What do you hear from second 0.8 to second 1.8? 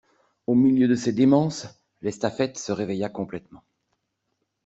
de ces démences,